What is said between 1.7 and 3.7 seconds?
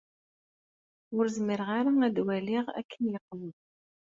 ara ad waliɣ akken iqwem.